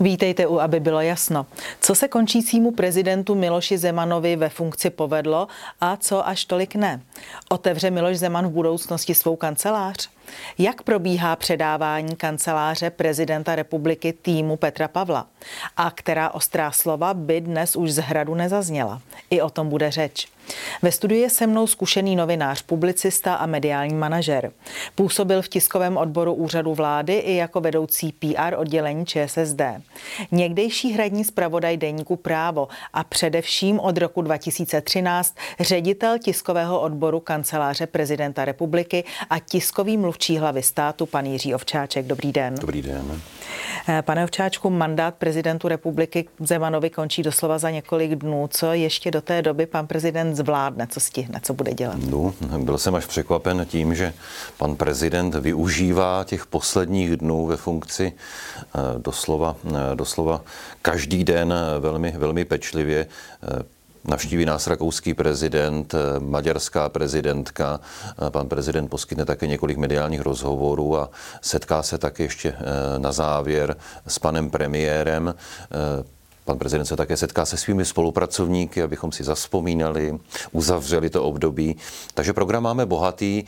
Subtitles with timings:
[0.00, 1.46] Vítejte u, aby bylo jasno.
[1.80, 5.48] Co se končícímu prezidentu Miloši Zemanovi ve funkci povedlo
[5.80, 7.00] a co až tolik ne?
[7.48, 10.08] Otevře Miloš Zeman v budoucnosti svou kancelář?
[10.58, 15.26] Jak probíhá předávání kanceláře prezidenta republiky týmu Petra Pavla?
[15.76, 19.00] A která ostrá slova by dnes už z hradu nezazněla?
[19.30, 20.28] I o tom bude řeč.
[20.82, 24.52] Ve studiu je se mnou zkušený novinář, publicista a mediální manažer.
[24.94, 29.62] Působil v tiskovém odboru úřadu vlády i jako vedoucí PR oddělení ČSSD.
[30.32, 38.44] Někdejší hradní zpravodaj deníku Právo a především od roku 2013 ředitel tiskového odboru kanceláře prezidenta
[38.44, 42.06] republiky a tiskový mluvčí hlavy státu pan Jiří Ovčáček.
[42.06, 42.54] Dobrý den.
[42.60, 43.20] Dobrý den.
[43.88, 48.48] Eh, pane Ovčáčku, mandát prezidentu republiky Zemanovi končí doslova za několik dnů.
[48.50, 51.98] Co ještě do té doby pan prezident zvládne, co stihne, co bude dělat?
[52.10, 54.12] No, byl jsem až překvapen tím, že
[54.58, 60.42] pan prezident využívá těch posledních dnů ve funkci eh, doslova, eh, doslova
[60.82, 63.06] každý den velmi, velmi pečlivě
[64.08, 67.80] Navštíví nás rakouský prezident, maďarská prezidentka.
[68.30, 72.54] Pan prezident poskytne také několik mediálních rozhovorů a setká se také ještě
[72.98, 73.76] na závěr
[74.06, 75.34] s panem premiérem.
[76.46, 80.18] Pan prezident se také setká se svými spolupracovníky, abychom si zaspomínali,
[80.52, 81.76] uzavřeli to období.
[82.14, 83.44] Takže program máme bohatý.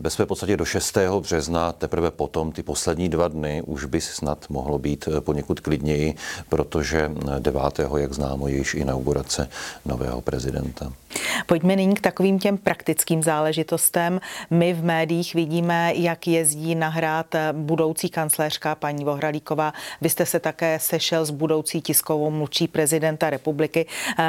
[0.00, 0.98] Ve své podstatě do 6.
[1.20, 6.14] března, teprve potom, ty poslední dva dny, už by snad mohlo být poněkud klidněji,
[6.48, 7.62] protože 9.
[7.96, 9.48] jak známo, je již inaugurace
[9.84, 10.92] nového prezidenta.
[11.46, 14.20] Pojďme nyní k takovým těm praktickým záležitostem.
[14.50, 19.72] My v médiích vidíme, jak jezdí nahrát budoucí kancléřka paní Vohralíková.
[20.00, 23.86] Vy jste se také sešel s budoucí tiskovou mluvčí prezidenta republiky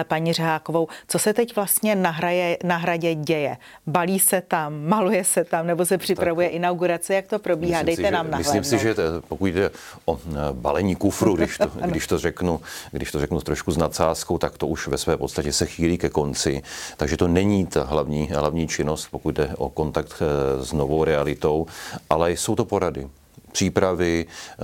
[0.08, 0.88] paní Řehákovou.
[1.08, 3.58] Co se teď vlastně na, hraje, na hradě děje?
[3.88, 7.14] Balí se tam, maluje se tam, nebo se připravuje tak, inaugurace?
[7.14, 7.84] Jak to probíhá?
[7.84, 8.96] Dejte si, nám na Myslím si, že
[9.28, 9.72] pokud jde
[10.06, 10.20] o
[10.52, 14.68] balení kufru, když to, když to, řeknu, když to řeknu trošku s nadsázkou, tak to
[14.68, 16.62] už ve své podstatě se chýlí ke konci.
[16.98, 21.66] Takže to není ta hlavní, hlavní činnost, pokud jde o kontakt eh, s novou realitou,
[22.10, 23.08] ale jsou to porady
[23.52, 24.56] přípravy, eh,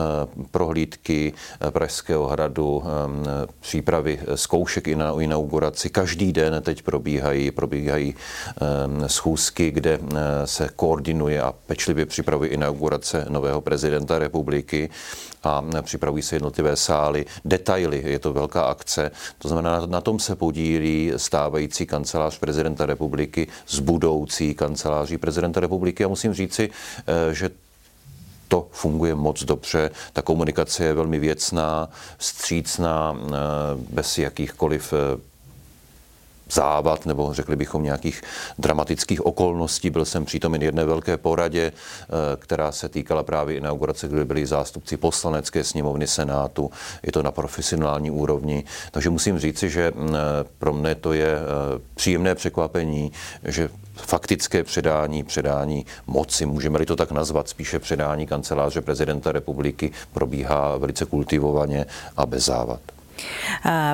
[0.51, 2.83] prohlídky eh, Pražského hradu,
[3.59, 5.89] přípravy zkoušek i na inauguraci.
[5.89, 8.15] Každý den teď probíhají, probíhají
[9.07, 9.99] schůzky, kde
[10.45, 14.89] se koordinuje a pečlivě připravuje inaugurace nového prezidenta republiky
[15.45, 19.11] a připravují se jednotlivé sály, detaily, je to velká akce.
[19.37, 26.05] To znamená, na tom se podílí stávající kancelář prezidenta republiky s budoucí kanceláří prezidenta republiky
[26.05, 26.69] a musím říci,
[27.07, 27.49] eh, že
[28.47, 29.91] to funguje moc dobře.
[30.13, 33.31] Ta komunikace je velmi věcná, vstřícná, eh,
[33.89, 35.34] bez jakýchkoliv eh,
[36.51, 38.21] závad nebo řekli bychom nějakých
[38.59, 39.89] dramatických okolností.
[39.89, 44.97] Byl jsem přítomen jedné velké poradě, eh, která se týkala právě inaugurace, kde byli zástupci
[44.97, 46.71] poslanecké sněmovny Senátu.
[47.03, 48.63] Je to na profesionální úrovni.
[48.91, 50.15] Takže musím říci, že mm,
[50.57, 53.11] pro mne to je eh, příjemné překvapení,
[53.43, 60.77] že faktické předání, předání moci, můžeme-li to tak nazvat, spíše předání kanceláře prezidenta republiky probíhá
[60.77, 61.85] velice kultivovaně
[62.17, 62.94] a bez závad.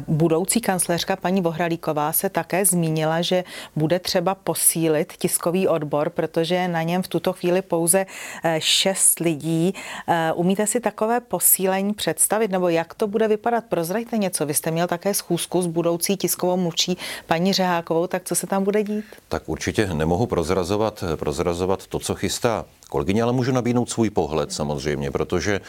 [0.08, 3.44] Budoucí kancléřka paní Vohralíková se také zmínila, že
[3.76, 8.06] bude třeba posílit tiskový odbor, protože na něm v tuto chvíli pouze
[8.44, 9.74] eh, šest lidí.
[10.08, 13.64] Eh, umíte si takové posílení představit, nebo jak to bude vypadat?
[13.70, 14.46] Prozraďte něco.
[14.46, 18.64] Vy jste měl také schůzku s budoucí tiskovou mluvčí paní Řehákovou, tak co se tam
[18.64, 19.06] bude dít?
[19.30, 25.12] Tak určitě nemohu prozrazovat, prozrazovat to, co chystá kolegyně, ale můžu nabídnout svůj pohled samozřejmě,
[25.12, 25.62] protože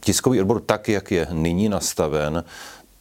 [0.00, 2.44] tiskový odbor tak, jak je nyní nastaven,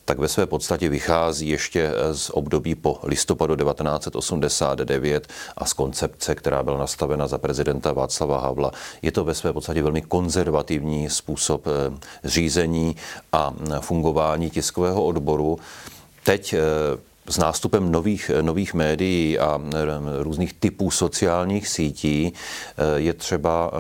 [0.08, 5.28] tak ve své podstatě vychází ještě z období po listopadu 1989
[5.58, 8.72] a z koncepce, která byla nastavena za prezidenta Václava Havla.
[9.02, 12.96] Je to ve své podstatě velmi konzervativní způsob eh, řízení
[13.32, 15.60] a fungování tiskového odboru.
[16.24, 16.60] Teď eh,
[17.30, 19.62] s nástupem nových, nových médií a
[20.20, 23.72] různých typů sociálních sítí eh, je třeba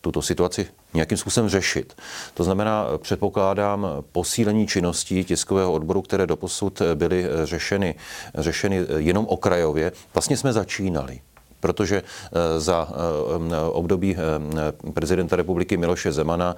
[0.00, 1.96] tuto situaci nějakým způsobem řešit.
[2.34, 7.94] To znamená, předpokládám posílení činností tiskového odboru, které doposud byly řešeny,
[8.34, 9.92] řešeny jenom okrajově.
[10.14, 11.20] Vlastně jsme začínali
[11.60, 16.56] protože eh, za eh, období eh, prezidenta republiky Miloše Zemana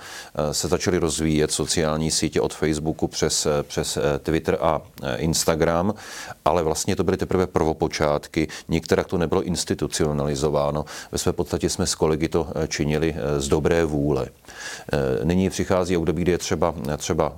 [0.52, 4.80] se začaly rozvíjet sociální sítě od Facebooku přes, přes Twitter a
[5.16, 5.94] Instagram,
[6.44, 10.84] ale vlastně to byly teprve prvopočátky, některá to nebylo institucionalizováno.
[11.12, 14.26] Ve své podstatě jsme s kolegy to činili z dobré vůle.
[15.24, 17.32] Nyní přichází období, kdy je třeba, třeba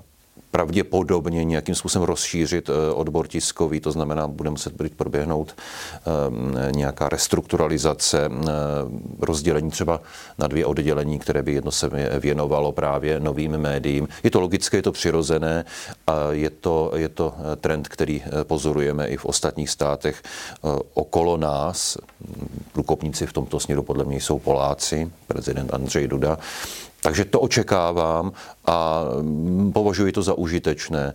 [0.54, 5.54] pravděpodobně nějakým způsobem rozšířit eh, odbor tiskový, to znamená, bude muset být proběhnout
[6.06, 8.50] ehm, nějaká restrukturalizace, eh,
[9.20, 10.00] rozdělení třeba
[10.38, 11.90] na dvě oddělení, které by jedno se
[12.20, 14.08] věnovalo právě novým médiím.
[14.22, 15.64] Je to logické, je to přirozené
[16.06, 20.22] a je to, je to trend, který pozorujeme i v ostatních státech
[20.94, 21.98] okolo nás.
[22.72, 26.38] Průkopníci v tomto směru podle mě jsou Poláci, prezident Andřej Duda,
[27.04, 28.32] takže to očekávám
[28.66, 31.12] a mm, považuji to za užitečné.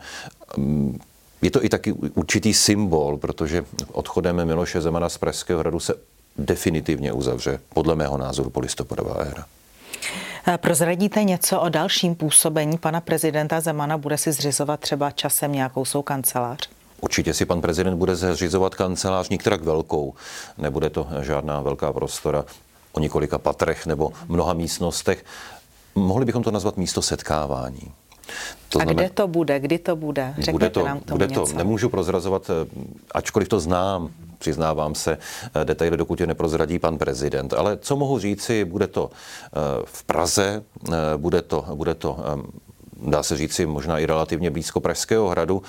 [0.58, 1.00] Mm,
[1.42, 5.94] je to i taky určitý symbol, protože odchodem Miloše Zemana z Pražského hradu se
[6.38, 9.46] definitivně uzavře, podle mého názoru, polistopadová éra.
[10.58, 13.98] Prozradíte něco o dalším působení pana prezidenta Zemana?
[13.98, 16.70] Bude si zřizovat třeba časem nějakou svou kancelář?
[17.02, 20.14] Určitě si pan prezident bude zřizovat kancelář některak velkou.
[20.58, 22.46] Nebude to žádná velká prostora
[22.92, 25.26] o několika patrech nebo mnoha místnostech.
[25.96, 27.92] Mohli bychom to nazvat místo setkávání.
[28.70, 29.60] To a znamená, kde to bude?
[29.60, 30.34] Kdy to bude?
[30.38, 31.58] Řekněte bude to, nám tomu bude to, něco.
[31.58, 32.54] nemůžu prozrazovat, eh,
[33.12, 35.18] ačkoliv to znám, přiznávám se,
[35.56, 37.54] eh, detaily, dokud je neprozradí pan prezident.
[37.54, 39.50] Ale co mohu říci, bude to eh,
[39.86, 40.64] v Praze,
[41.18, 42.20] bude to, bude to
[43.02, 45.64] dá se říci, možná i relativně blízko Pražského hradu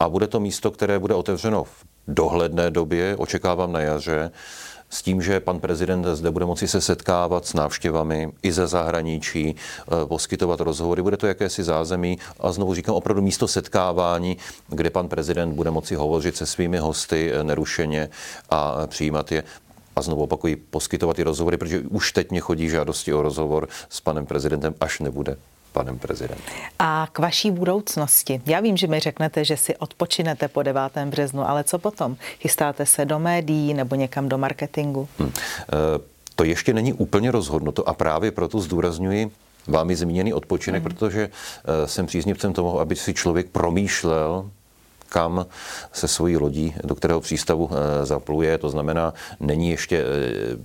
[0.00, 4.30] a bude to místo, které bude otevřeno v dohledné době, očekávám na jaře,
[4.94, 9.56] s tím, že pan prezident zde bude moci se setkávat s návštěvami i ze zahraničí,
[9.56, 11.02] eh, poskytovat rozhovory.
[11.02, 12.18] Bude to jakési zázemí.
[12.40, 14.36] A znovu říkám opravdu místo setkávání,
[14.68, 18.08] kde pan prezident bude moci hovořit se svými hosty eh, nerušeně
[18.50, 19.44] a přijímat je.
[19.96, 24.00] A znovu opakuji, poskytovat i rozhovory, protože už teď mě chodí žádosti o rozhovor s
[24.00, 25.36] panem prezidentem, až nebude
[25.74, 26.54] panem prezidentem.
[26.78, 28.40] A k vaší budoucnosti.
[28.46, 30.82] Já vím, že mi řeknete, že si odpočinete po 9.
[31.06, 32.16] březnu, ale co potom?
[32.40, 35.08] Chystáte se do médií nebo někam do marketingu?
[35.18, 35.32] Hmm.
[36.36, 39.30] To ještě není úplně rozhodnuto a právě proto zdůrazňuji
[39.66, 40.92] vámi zmíněný odpočinek, hmm.
[40.92, 44.50] protože eh, jsem příznivcem toho, aby si člověk promýšlel
[45.14, 45.46] kam
[45.92, 48.58] se svojí lodí, do kterého přístavu eh, zapluje.
[48.58, 50.04] To znamená, není ještě eh,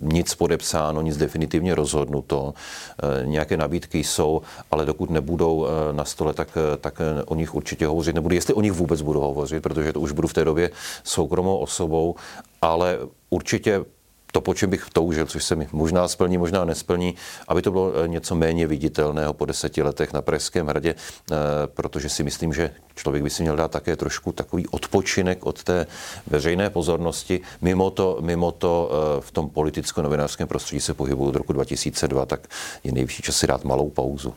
[0.01, 2.53] nic podepsáno, nic definitivně rozhodnuto.
[2.53, 4.41] Eh, nějaké nabídky jsou,
[4.71, 8.35] ale dokud nebudou na stole, tak, tak o nich určitě hovořit nebudu.
[8.35, 10.69] Jestli o nich vůbec budu hovořit, protože to už budu v té době
[11.03, 12.15] soukromou osobou,
[12.61, 12.97] ale
[13.29, 13.85] určitě
[14.31, 17.15] to, po čem bych toužil, což se mi možná splní, možná nesplní,
[17.47, 21.35] aby to bylo eh, něco méně viditelného po deseti letech na Pražském hradě, eh,
[21.65, 25.87] protože si myslím, že člověk by si měl dát také trošku takový odpočinek od té
[26.27, 27.41] veřejné pozornosti.
[27.61, 32.47] Mimo to, mimo to eh, v tom politicko-novinářském prostředí se pohybuju od roku 2002, tak
[32.83, 34.33] je nejvyšší čas si dát malou pauzu.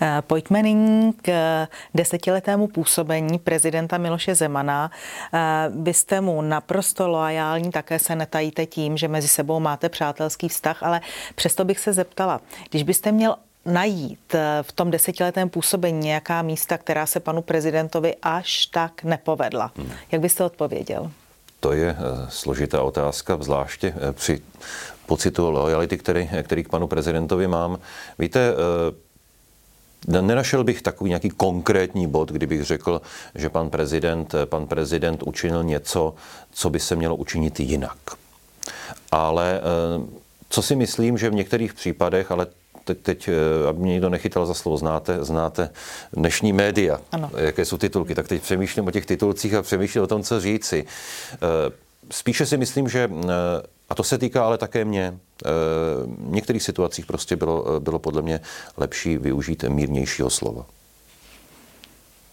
[0.00, 1.32] Eh, pojďme nyní k
[1.94, 4.90] desetiletému působení prezidenta Miloše Zemana.
[5.34, 5.38] Eh,
[5.82, 10.82] vy jste mu naprosto loajální, také se netajíte tím, že mezi sebou máte přátelský vztah,
[10.82, 11.00] ale
[11.34, 12.40] přesto bych se zeptala,
[12.70, 18.14] když byste měl najít eh, v tom desetiletém působení nějaká místa, která se panu prezidentovi
[18.22, 19.72] až tak nepovedla.
[19.76, 19.90] Hmm.
[20.12, 21.10] Jak byste odpověděl?
[21.60, 21.96] To je
[22.28, 24.42] složitá otázka, zvláště při
[25.06, 27.78] pocitu lojality, který, který k panu prezidentovi mám.
[28.18, 28.52] Víte,
[30.08, 33.00] Nenašel bych takový nějaký konkrétní bod, kdybych řekl,
[33.34, 36.14] že pan prezident, pan prezident učinil něco,
[36.52, 37.98] co by se mělo učinit jinak.
[39.12, 40.06] Ale eh,
[40.48, 42.46] co si myslím, že v některých případech, ale
[42.84, 45.70] teď, teď eh, aby mě někdo nechytal za slovo, znáte, znáte
[46.12, 47.30] dnešní média, ano.
[47.36, 50.84] jaké jsou titulky, tak teď přemýšlím o těch titulcích a přemýšlím o tom, co říci.
[51.34, 51.38] Eh,
[52.10, 53.10] spíše si myslím, že
[53.88, 55.18] a to se týká ale také mě.
[55.44, 55.48] Eh,
[56.06, 58.40] v některých situacích prostě bylo, eh, bylo podle mě
[58.76, 60.66] lepší využít mírnějšího slova.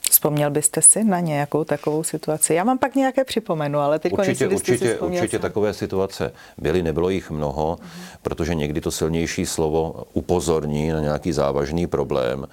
[0.09, 2.53] Vzpomněl byste si na nějakou takovou situaci?
[2.53, 7.31] Já mám pak nějaké připomenu, ale teď určitě, určitě, určitě takové situace byly, nebylo jich
[7.31, 8.17] mnoho, uh-huh.
[8.21, 12.47] protože někdy to silnější slovo upozorní na nějaký závažný problém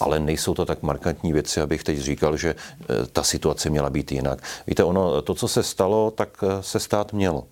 [0.00, 4.12] ale nejsou to tak markantní věci, abych teď říkal, že eh, ta situace měla být
[4.12, 4.42] jinak.
[4.66, 7.44] Víte, ono, to, co se stalo, tak se stát mělo.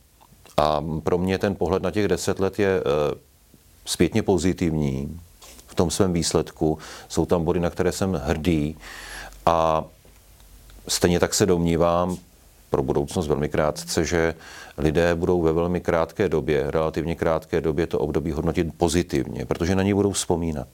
[0.59, 3.19] A pro mě ten pohled na těch deset let je eh,
[3.85, 5.21] zpětně pozitivní
[5.67, 6.79] v tom svém výsledku.
[7.09, 8.77] Jsou tam body, na které jsem hrdý
[9.47, 9.85] a
[10.88, 12.17] stejně tak se domnívám,
[12.71, 14.35] pro budoucnost velmi krátce, že
[14.79, 19.83] lidé budou ve velmi krátké době, relativně krátké době to období hodnotit pozitivně, protože na
[19.83, 20.69] ní budou vzpomínat.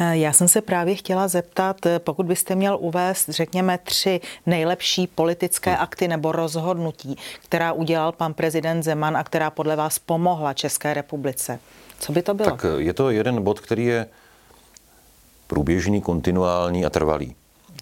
[0.00, 5.06] Eh, já jsem se právě chtěla zeptat, eh, pokud byste měl uvést, řekněme, tři nejlepší
[5.06, 5.82] politické hmm.
[5.82, 11.58] akty nebo rozhodnutí, která udělal pan prezident Zeman a která podle vás pomohla České republice.
[12.00, 12.50] Co by to bylo?
[12.50, 14.06] Tak eh, je to jeden bod, který je
[15.46, 17.34] průběžný, kontinuální a trvalý.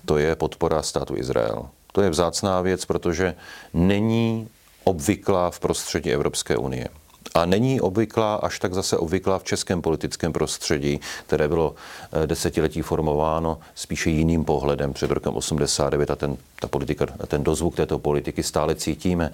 [0.04, 1.68] To je podpora státu Izrael.
[1.92, 3.34] To je vzácná věc, protože
[3.74, 4.48] není
[4.84, 6.88] obvyklá v prostředí Evropské unie.
[7.34, 11.74] A není obvyklá, až tak zase obvyklá v českém politickém prostředí, které bylo
[12.12, 17.76] eh, desetiletí formováno spíše jiným pohledem před rokem 89 a ten, ta politika, ten dozvuk
[17.76, 19.32] této politiky stále cítíme.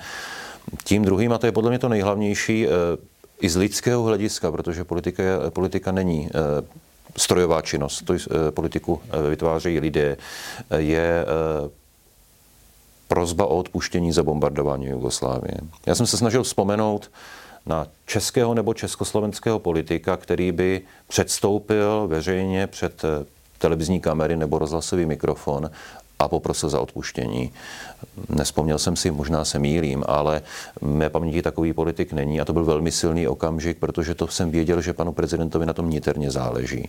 [0.84, 2.70] Tím druhým, a to je podle mě to nejhlavnější, eh,
[3.40, 6.64] i z lidského hlediska, protože politika, politika není eh,
[7.16, 8.14] strojová činnost, to
[8.50, 10.16] politiku vytvářejí lidé,
[10.76, 11.26] je
[13.08, 15.54] prozba o odpuštění za bombardování Jugoslávie.
[15.86, 17.10] Já jsem se snažil vzpomenout
[17.68, 23.02] na českého nebo československého politika, který by předstoupil veřejně před
[23.58, 25.70] televizní kamery nebo rozhlasový mikrofon
[26.18, 27.52] a poprosil za odpuštění.
[28.28, 30.42] Nespomněl jsem si, možná se mýlím, ale
[30.80, 34.80] mé paměti takový politik není a to byl velmi silný okamžik, protože to jsem věděl,
[34.80, 36.88] že panu prezidentovi na tom niterně záleží.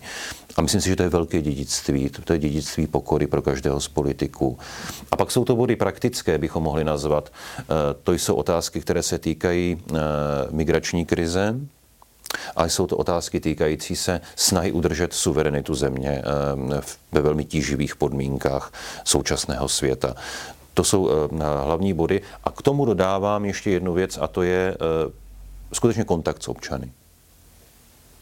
[0.58, 3.88] A myslím si, že to je velké dědictví, to je dědictví pokory pro každého z
[3.88, 4.58] politiků.
[5.12, 7.32] A pak jsou to body praktické, bychom mohli nazvat.
[7.60, 7.64] Eh,
[8.04, 9.98] to jsou otázky, které se týkají eh,
[10.52, 11.56] migrační krize,
[12.56, 16.82] ale jsou to otázky týkající se snahy udržet suverenitu země eh,
[17.12, 20.16] ve velmi tíživých podmínkách současného světa.
[20.74, 21.14] To jsou eh,
[21.64, 22.22] hlavní body.
[22.44, 25.12] A k tomu dodávám ještě jednu věc, a to je eh,
[25.74, 26.92] skutečně kontakt s občany.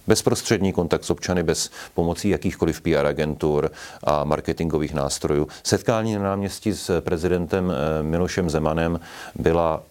[0.07, 3.71] Bezprostřední kontakt s občany bez pomocí jakýchkoliv PR agentur
[4.03, 5.47] a marketingových nástrojů.
[5.63, 8.99] Setkání na náměstí s prezidentem Milošem Zemanem
[9.35, 9.83] byla,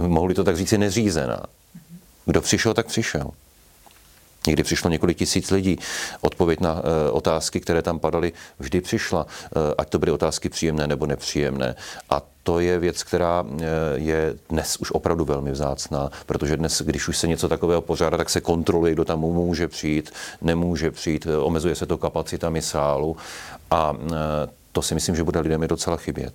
[0.00, 1.42] mohli to tak říci, neřízená.
[2.26, 3.30] Kdo přišel, tak přišel.
[4.46, 5.78] Někdy přišlo několik tisíc lidí.
[6.20, 9.26] Odpověď na e, otázky, které tam padaly, vždy přišla.
[9.26, 11.74] E, ať to byly otázky příjemné nebo nepříjemné.
[12.10, 13.64] A to je věc, která e,
[13.94, 18.30] je dnes už opravdu velmi vzácná, protože dnes, když už se něco takového pořádá, tak
[18.30, 23.16] se kontroluje, kdo tam může přijít, nemůže přijít, omezuje se to kapacitami sálu
[23.70, 23.94] a
[24.72, 26.34] to si myslím, že bude lidem je docela chybět.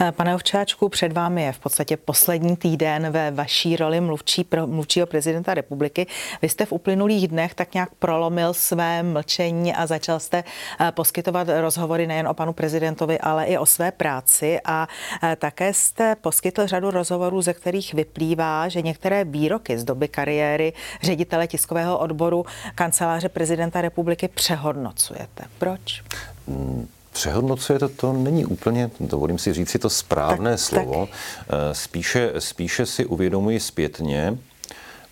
[0.00, 4.66] Eh, pane Ovčáčku, před vámi je v podstatě poslední týden ve vaší roli mluvčí, pro,
[4.66, 6.06] mluvčího prezidenta republiky.
[6.42, 10.44] Vy jste v uplynulých dnech tak nějak prolomil své mlčení a začal jste
[10.80, 14.88] eh, poskytovat rozhovory nejen o panu prezidentovi, ale i o své práci a
[15.22, 20.72] eh, také jste poskytl řadu rozhovorů, ze kterých vyplývá, že některé výroky z doby kariéry
[21.02, 25.44] ředitele tiskového odboru kanceláře prezidenta republiky přehodnocujete.
[25.58, 26.02] Proč?
[26.48, 31.06] Hmm přehodnocuje to, to není úplně, dovolím si říct si to správné tak, slovo.
[31.06, 31.18] Tak.
[31.48, 34.38] Eh, spíše, spíše si uvědomuji zpětně,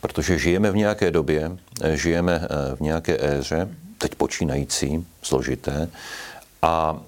[0.01, 1.53] protože žijeme v nějaké době,
[1.83, 5.89] eh, žijeme eh, v nějaké éře, teď počínající, složité,
[6.63, 7.01] a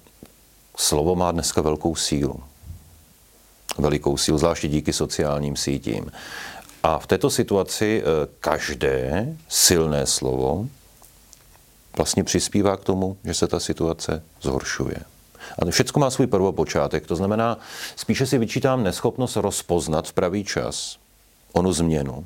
[0.77, 2.43] slovo má dneska velkou sílu.
[3.77, 6.11] Velikou sílu, zvláště díky sociálním sítím.
[6.83, 8.03] A v této situaci
[8.39, 10.67] každé silné slovo
[11.97, 14.97] vlastně přispívá k tomu, že se ta situace zhoršuje.
[15.59, 17.57] A všechno má svůj prvopočátek, to znamená,
[17.95, 20.97] spíše si vyčítám neschopnost rozpoznat v pravý čas
[21.53, 22.25] onu změnu,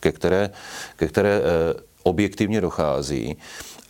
[0.00, 0.50] ke které,
[0.96, 1.42] ke které e,
[2.02, 3.36] objektivně dochází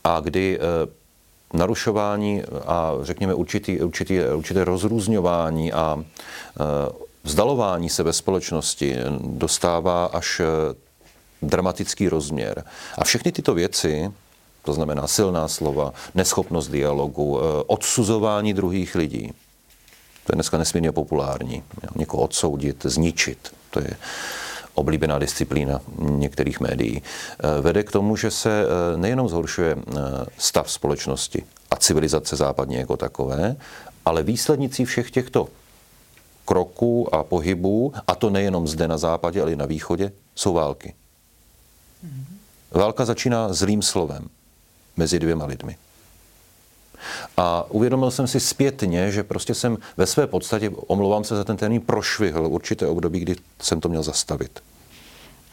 [0.04, 6.04] a kdy e, narušování a řekněme určitý, určitý, určité rozrůzňování a e,
[7.22, 10.40] vzdalování se ve společnosti dostává až
[11.42, 12.64] dramatický rozměr.
[12.98, 14.12] A všechny tyto věci
[14.66, 19.32] to znamená silná slova, neschopnost dialogu, eh, odsuzování druhých lidí.
[20.26, 21.62] To je dneska nesmírně populární.
[21.96, 23.38] Někoho odsoudit, zničit.
[23.70, 23.96] To je
[24.75, 27.02] oblíbená disciplína některých médií.
[27.02, 29.76] Eh, vede k tomu, že se eh, nejenom zhoršuje
[30.38, 33.56] stav společnosti a civilizace západní jako takové,
[34.04, 35.49] ale výslednicí všech těchto
[36.44, 40.94] kroků a pohybů, a to nejenom zde na západě, ale i na východě, jsou války.
[42.70, 44.28] Válka začíná zlým slovem
[44.96, 45.76] mezi dvěma lidmi.
[47.36, 51.56] A uvědomil jsem si zpětně, že prostě jsem ve své podstatě, omlouvám se za ten
[51.56, 54.60] termín, prošvihl určité období, kdy jsem to měl zastavit.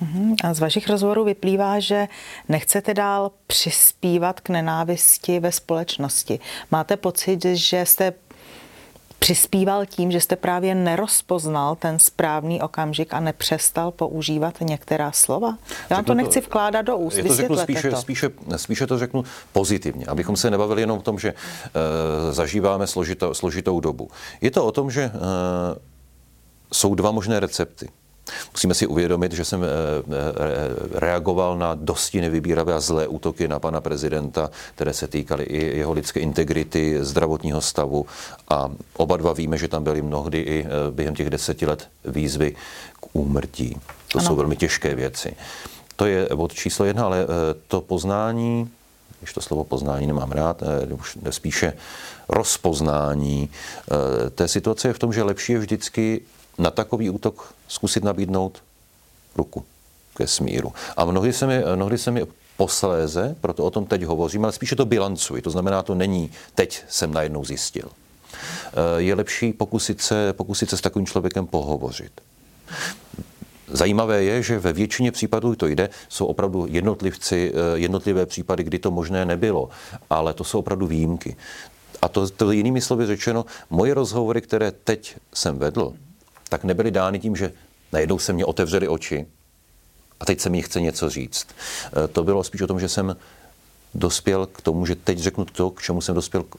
[0.01, 0.35] Mhm.
[0.43, 2.07] A z vašich rozhovorů vyplývá, že
[2.49, 6.39] nechcete dál přispívat k nenávisti ve společnosti.
[6.71, 8.13] Máte pocit, že jste
[9.23, 15.57] přispíval tím, že jste právě nerozpoznal ten správný okamžik a nepřestal používat některá slova?
[15.89, 17.17] Já vám to nechci vkládat do úst.
[17.17, 17.95] Já to řeknu spíše, to.
[17.95, 23.33] Spíše, spíše to řeknu pozitivně, abychom se nebavili jenom o tom, že uh, zažíváme složitou,
[23.33, 24.09] složitou dobu.
[24.41, 25.19] Je to o tom, že uh,
[26.73, 27.89] jsou dva možné recepty.
[28.53, 33.59] Musíme si uvědomit, že jsem eh, eh, reagoval na dosti nevybíravé a zlé útoky na
[33.59, 38.05] pana prezidenta, které se týkaly i jeho lidské integrity, zdravotního stavu
[38.49, 42.55] a oba dva víme, že tam byly mnohdy i eh, během těch deseti let výzvy
[42.99, 43.77] k úmrtí.
[44.07, 44.27] To ano.
[44.27, 45.35] jsou velmi těžké věci.
[45.95, 47.27] To je bod číslo jedna, ale
[47.67, 48.69] to poznání,
[49.19, 50.63] když to slovo poznání nemám rád,
[50.99, 51.73] už spíše
[52.29, 53.49] rozpoznání
[54.35, 56.21] té situace je v tom, že lepší je vždycky
[56.57, 58.63] na takový útok zkusit nabídnout
[59.35, 59.65] ruku
[60.15, 60.73] ke smíru.
[60.97, 62.25] A mnohdy se mi, mnohdy se mi
[62.57, 65.41] posléze, proto o tom teď hovořím, ale spíše to bilancuji.
[65.41, 67.89] To znamená, to není teď jsem najednou zjistil.
[68.73, 72.11] Eh, je lepší pokusit se, pokusit se s takovým člověkem pohovořit.
[73.67, 78.79] Zajímavé je, že ve většině případů to jde, jsou opravdu jednotlivci, eh, jednotlivé případy, kdy
[78.79, 79.69] to možné nebylo,
[80.09, 81.35] ale to jsou opravdu výjimky.
[82.01, 85.93] A to, to jinými slovy řečeno, moje rozhovory, které teď jsem vedl,
[86.53, 87.51] tak nebyly dány tím, že
[87.91, 89.25] najednou se mě otevřely oči
[90.19, 91.47] a teď se mi chce něco říct.
[91.49, 93.15] Eh, to bylo spíš o tom, že jsem
[93.93, 96.55] dospěl k tomu, že teď řeknu to, k čemu jsem dospěl k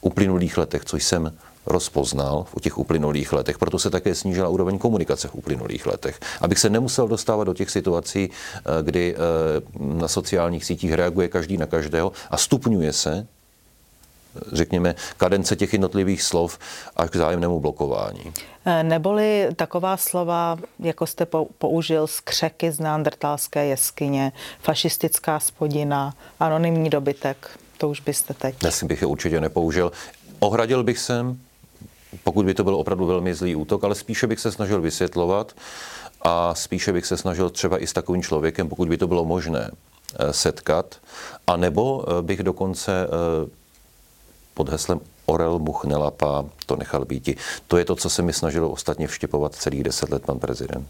[0.00, 3.58] uplynulých letech, co jsem rozpoznal v těch uplynulých letech.
[3.58, 6.20] Proto se také snížila úroveň komunikace v uplynulých letech.
[6.40, 9.18] Abych se nemusel dostávat do těch situací, eh, kdy eh,
[9.78, 13.26] na sociálních sítích reaguje každý na každého a stupňuje se
[14.52, 16.58] řekněme, kadence těch jednotlivých slov
[16.96, 18.32] až k zájemnému blokování.
[18.64, 21.26] Eh, neboli taková slova, jako jste
[21.58, 28.58] použil, skřeky z neandertalské jeskyně, fašistická spodina, anonymní dobytek, to už byste teď.
[28.60, 29.92] Dnes bych je určitě nepoužil.
[30.38, 31.24] Ohradil bych se,
[32.24, 35.52] pokud by to byl opravdu velmi zlý útok, ale spíše bych se snažil vysvětlovat
[36.22, 39.70] a spíše bych se snažil třeba i s takovým člověkem, pokud by to bylo možné,
[40.18, 40.96] eh, setkat,
[41.46, 43.06] a nebo eh, bych dokonce
[44.56, 47.28] pod heslem Orel much nelapá, to nechal být.
[47.68, 50.88] To je to, co se mi snažilo ostatně vštěpovat celých deset let pan prezident.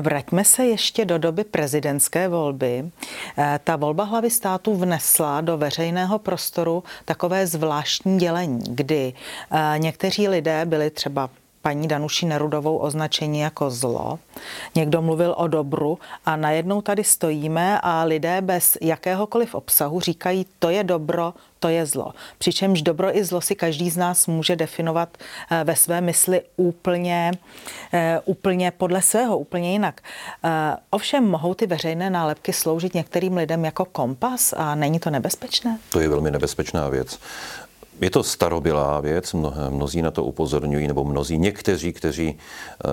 [0.00, 2.90] Vraťme se ještě do doby prezidentské volby.
[3.38, 9.12] Eh, ta volba hlavy státu vnesla do veřejného prostoru takové zvláštní dělení, kdy
[9.50, 11.30] eh, někteří lidé byli třeba
[11.66, 14.18] paní Danuši Nerudovou označení jako zlo.
[14.74, 20.70] Někdo mluvil o dobru a najednou tady stojíme a lidé bez jakéhokoliv obsahu říkají, to
[20.70, 22.12] je dobro, to je zlo.
[22.38, 25.08] Přičemž dobro i zlo si každý z nás může definovat
[25.50, 27.32] eh, ve své mysli úplně,
[27.92, 30.00] eh, úplně podle svého, úplně jinak.
[30.44, 35.78] Eh, ovšem mohou ty veřejné nálepky sloužit některým lidem jako kompas a není to nebezpečné?
[35.90, 37.18] To je velmi nebezpečná věc.
[38.00, 39.34] Je to starobylá věc,
[39.68, 42.38] mnozí na to upozorňují, nebo mnozí, někteří, kteří
[42.84, 42.88] eh,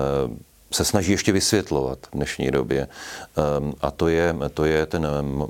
[0.72, 2.88] se snaží ještě vysvětlovat v dnešní době.
[3.36, 5.48] Ehm, a to je, to je ten eh,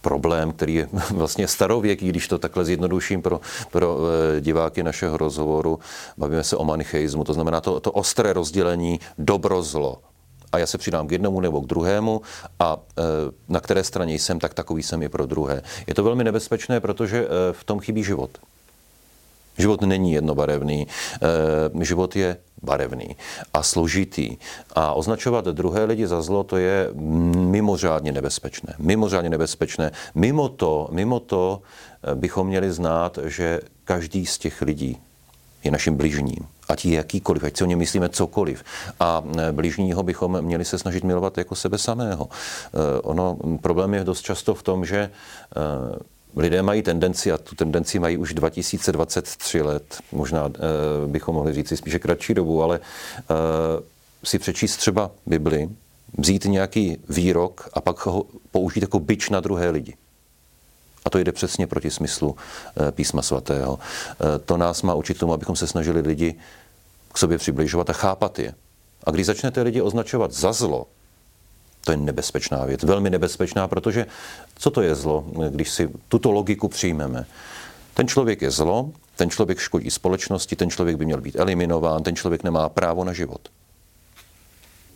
[0.00, 3.40] problém, který je vlastně starověký, když to takhle zjednoduším pro,
[3.70, 5.78] pro eh, diváky našeho rozhovoru.
[6.18, 9.98] Bavíme se o manicheismu, to znamená to, to ostré rozdělení dobro-zlo.
[10.52, 12.22] A já se přidám k jednomu nebo k druhému
[12.58, 12.76] a
[13.48, 15.62] na které straně jsem, tak takový jsem i pro druhé.
[15.86, 18.30] Je to velmi nebezpečné, protože v tom chybí život.
[19.60, 23.16] Život není jednobarevný, eh, život je barevný
[23.54, 24.36] a složitý.
[24.72, 26.88] A označovat druhé lidi za zlo, to je
[27.36, 28.74] mimořádně nebezpečné.
[28.78, 29.92] Mimořádně nebezpečné.
[30.14, 34.96] Mimo to, mimo to eh, bychom měli znát, že každý z těch lidí
[35.64, 36.46] je naším bližním.
[36.68, 38.64] Ať je jakýkoliv, ať si o něm myslíme cokoliv.
[39.00, 42.28] A eh, bližního bychom měli se snažit milovat jako sebe samého.
[43.02, 45.10] Ono, problém je dost často v tom, že
[46.36, 50.50] lidé mají tendenci, a tu tendenci mají už 2023 let, možná e,
[51.06, 52.80] bychom mohli říct spíše kratší dobu, ale e,
[54.24, 55.68] si přečíst třeba Bibli,
[56.18, 59.94] vzít nějaký výrok a pak ho použít jako byč na druhé lidi.
[61.04, 62.36] A to jde přesně proti smyslu
[62.88, 63.78] e, písma svatého.
[64.44, 66.34] To nás má učit tomu, abychom se snažili lidi
[67.12, 68.54] k sobě přibližovat a chápat je.
[69.04, 70.86] A když začnete lidi označovat za zlo,
[71.84, 74.06] to je nebezpečná věc, velmi nebezpečná, protože
[74.54, 77.26] co to je zlo, když si tuto logiku přijmeme?
[77.94, 82.16] Ten člověk je zlo, ten člověk škodí společnosti, ten člověk by měl být eliminován, ten
[82.16, 83.48] člověk nemá právo na život.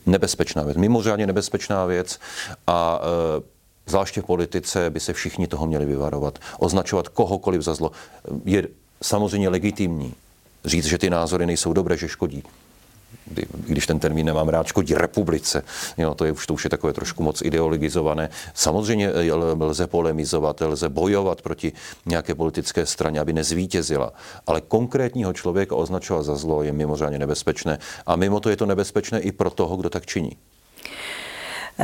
[0.07, 2.20] Nebezpečná věc, mimořádně nebezpečná věc
[2.66, 3.42] a e,
[3.87, 6.38] zvláště v politice by se všichni toho měli vyvarovat.
[6.59, 7.92] Označovat kohokoliv za zlo
[8.44, 8.68] je
[9.03, 10.14] samozřejmě legitimní.
[10.64, 12.42] Říct, že ty názory nejsou dobré, že škodí
[13.66, 15.62] když ten termín nemám rád, škodí republice.
[15.98, 18.29] Jo, to, je už, to už je takové trošku moc ideologizované.
[18.55, 19.33] Samozřejmě eh,
[19.64, 21.72] lze polemizovat, lze bojovat proti
[22.07, 24.12] nějaké politické straně, aby nezvítězila.
[24.46, 27.79] Ale konkrétního člověka označovat za zlo je mimořádně nebezpečné.
[28.07, 30.37] A mimo to je to nebezpečné i pro toho, kdo tak činí.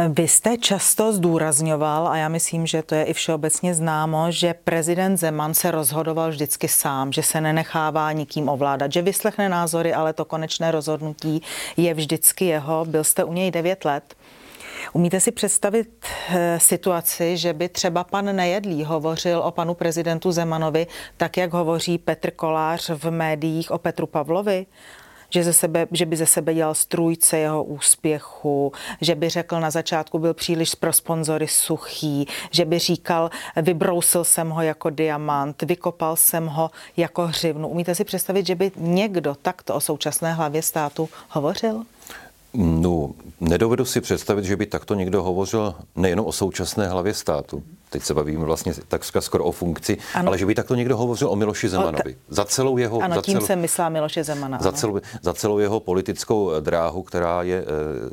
[0.08, 5.16] Vy jste často zdůrazňoval, a já myslím, že to je i všeobecně známo, že prezident
[5.16, 10.24] Zeman se rozhodoval vždycky sám, že se nenechává nikým ovládat, že vyslechne názory, ale to
[10.24, 11.42] konečné rozhodnutí
[11.76, 12.84] je vždycky jeho.
[12.84, 14.14] Byl jste u něj devět let.
[14.92, 20.86] Umíte si představit eh, situaci, že by třeba pan Nejedlý hovořil o panu prezidentu Zemanovi
[21.16, 24.66] tak, jak hovoří Petr Kolář v médiích o Petru Pavlovi?
[25.30, 29.70] Že, ze sebe, že by ze sebe dělal strůjce jeho úspěchu, že by řekl na
[29.70, 36.16] začátku byl příliš pro sponzory suchý, že by říkal, vybrousil jsem ho jako diamant, vykopal
[36.16, 37.68] jsem ho jako hřivnu.
[37.68, 41.84] Umíte si představit, že by někdo takto o současné hlavě státu hovořil?
[42.54, 43.10] No,
[43.40, 48.14] nedovedu si představit, že by takto někdo hovořil nejenom o současné hlavě státu, teď se
[48.14, 50.28] bavíme vlastně tak skoro o funkci, ano.
[50.28, 52.16] ale že by takto někdo hovořil o Miloši Zemanovi.
[52.28, 53.00] Za celou jeho...
[53.00, 54.58] Ano, za tím celou, se myslá Miloše Zemana.
[54.58, 57.64] Za celou, za celou jeho politickou dráhu, která je,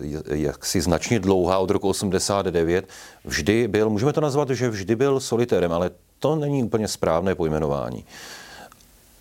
[0.02, 2.88] je jaksi značně dlouhá od roku 89,
[3.26, 8.06] vždy byl, můžeme to nazvat, že vždy byl solitérem, ale to není úplně správné pojmenování.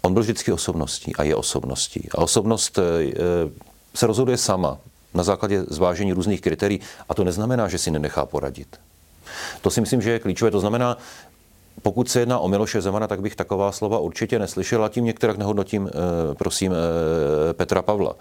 [0.03, 2.09] On byl vždycky osobností a je osobností.
[2.15, 3.13] A osobnost eh,
[3.95, 4.79] se rozhoduje sama
[5.17, 6.81] na základě zvážení různých kritérií.
[7.09, 8.77] A to neznamená, že si nenechá poradit.
[9.61, 10.51] To si myslím, že je klíčové.
[10.51, 10.99] To znamená,
[11.83, 15.37] pokud se jedná o Miloše Zemana, tak bych taková slova určitě neslyšel a tím některak
[15.37, 18.15] nehodnotím, eh, prosím, eh, Petra Pavla.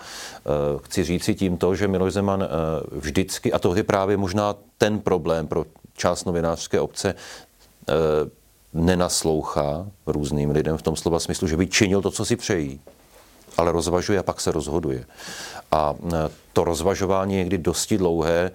[0.83, 2.47] Chci říct si tímto, že Miloš Zeman
[2.91, 5.65] vždycky, a to je právě možná ten problém pro
[5.97, 7.15] část novinářské obce,
[8.73, 12.79] nenaslouchá různým lidem v tom slova smyslu, že by činil to, co si přejí,
[13.57, 15.05] ale rozvažuje a pak se rozhoduje.
[15.71, 18.51] A e, to rozvažování je někdy dosti dlouhé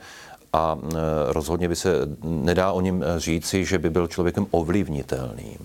[0.52, 0.96] a e,
[1.32, 1.90] rozhodně by se
[2.22, 5.58] nedá o něm říci, že by byl člověkem ovlivnitelným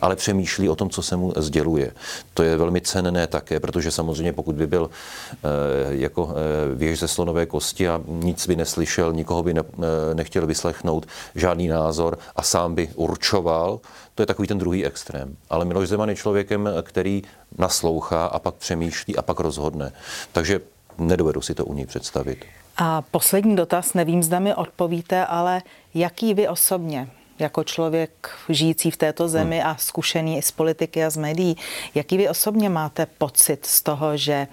[0.00, 1.92] ale přemýšlí o tom, co se mu sděluje.
[2.34, 7.08] To je velmi cenné také, protože samozřejmě pokud by byl e, jako e, věž ze
[7.08, 12.42] slonové kosti a nic by neslyšel, nikoho by ne, e, nechtěl vyslechnout, žádný názor a
[12.42, 13.80] sám by určoval,
[14.14, 15.36] to je takový ten druhý extrém.
[15.50, 17.22] Ale Miloš Zeman je člověkem, který
[17.58, 19.92] naslouchá a pak přemýšlí a pak rozhodne.
[20.32, 20.60] Takže
[20.98, 22.44] nedovedu si to u něj představit.
[22.76, 25.62] A poslední dotaz, nevím, zda mi odpovíte, ale
[25.94, 27.08] jaký vy osobně
[27.40, 29.70] jako člověk žijící v této zemi hmm.
[29.70, 31.56] a zkušený i z politiky a z médií.
[31.94, 34.46] Jaký vy osobně máte pocit z toho, že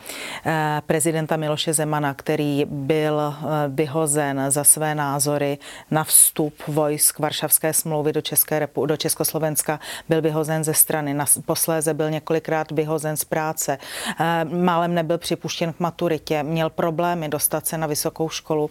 [0.45, 5.57] eh, prezidenta Miloše Zemana, který byl eh, vyhozen za své názory
[5.91, 11.93] na vstup vojsk Varšavské smlouvy do, České repu, do Československa, byl vyhozen ze strany, posléze
[11.93, 13.77] byl několikrát vyhozen z práce,
[14.19, 18.69] eh, málem nebyl připuštěn k maturitě, měl problémy dostat se na vysokou školu,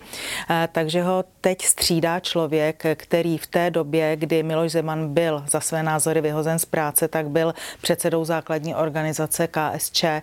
[0.72, 5.82] takže ho teď střídá člověk, který v té době kdy Miloš Zeman byl za své
[5.82, 10.22] názory vyhozen z práce, tak byl předsedou základní organizace KSČ eh,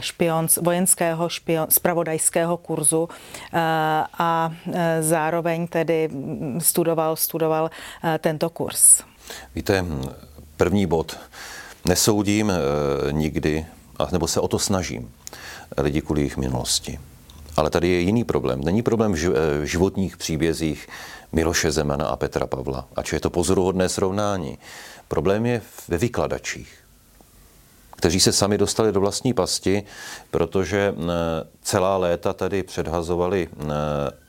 [0.00, 3.58] špion, vojenského špion, spravodajského kurzu eh,
[4.18, 6.08] a eh, zároveň tedy
[6.58, 7.70] studoval, studoval
[8.18, 9.02] tento kurz.
[9.54, 9.84] Víte,
[10.56, 11.18] první bod.
[11.84, 12.52] Nesoudím
[13.10, 13.66] nikdy,
[14.12, 15.10] nebo se o to snažím,
[15.78, 16.98] lidi kvůli jejich minulosti.
[17.56, 18.60] Ale tady je jiný problém.
[18.64, 20.88] Není problém v životních příbězích
[21.32, 22.88] Miloše Zemana a Petra Pavla.
[22.96, 24.58] Ač je to pozoruhodné srovnání.
[25.08, 26.74] Problém je ve vykladačích,
[27.96, 29.82] kteří se sami dostali do vlastní pasti,
[30.30, 31.04] protože eh,
[31.62, 33.64] celá léta tady předhazovali eh,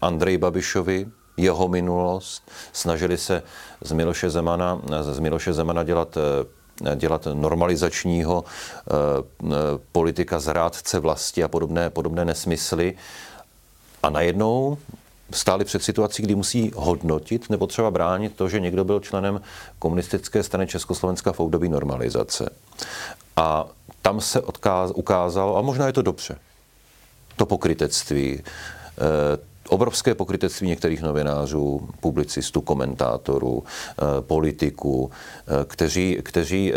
[0.01, 3.43] Andrej Babišovi, jeho minulost, snažili se
[3.81, 6.61] z Miloše Zemana, z Miloše Zemana dělat eh,
[6.95, 8.43] dělat normalizačního
[9.91, 12.97] politika zrádce vlasti a podobné, podobné nesmysly.
[14.03, 14.77] A najednou
[15.33, 19.41] stáli před situací, kdy musí hodnotit nebo třeba bránit to, že někdo byl členem
[19.79, 22.49] komunistické strany Československa v období normalizace.
[23.35, 23.67] A
[24.01, 26.37] tam se odkáz, ukázalo, a možná je to dobře,
[27.35, 29.01] to pokrytectví, eh,
[29.69, 36.73] obrovské pokrytectví některých novinářů, publicistů, komentátorů, eh, politiků, eh, kteří, kteří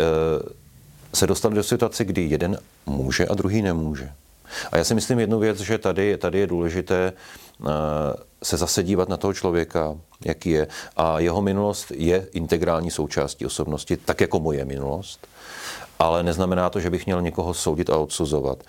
[1.13, 4.11] se dostali do situace, kdy jeden může a druhý nemůže.
[4.71, 7.65] A já si myslím jednu věc, že tady, tady je důležité eh,
[8.43, 10.67] se zase dívat na toho člověka, jaký je.
[10.95, 15.27] A jeho minulost je integrální součástí osobnosti, tak jako moje minulost.
[15.99, 18.63] Ale neznamená to, že bych měl někoho soudit a odsuzovat.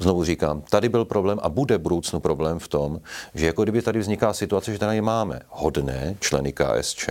[0.00, 3.00] Znovu říkám, tady byl problém a bude budoucnu problém v tom,
[3.34, 7.08] že jako kdyby tady vzniká situace, že tady máme hodné členy KSČ,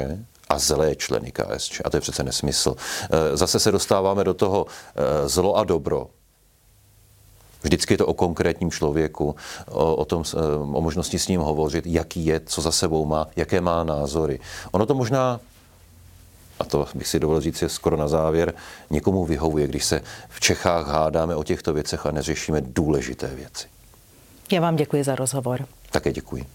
[0.49, 1.81] a zlé členy KSČ.
[1.85, 2.75] A to je přece nesmysl.
[3.03, 6.07] Eh, zase se dostáváme do toho eh, zlo a dobro.
[7.63, 9.35] Vždycky je to o konkrétním člověku,
[9.71, 10.23] o, o, tom,
[10.73, 14.39] o možnosti s ním hovořit, jaký je, co za sebou má, jaké má názory.
[14.71, 15.39] Ono to možná
[16.59, 18.53] a to bych si dovolil říct je skoro na závěr,
[18.89, 23.67] někomu vyhovuje, když se v Čechách hádáme o těchto věcech a neřešíme důležité věci.
[24.51, 25.67] Já vám děkuji za rozhovor.
[25.91, 26.45] Také děkuji.